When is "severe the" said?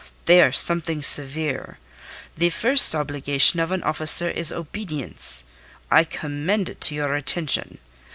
1.03-2.49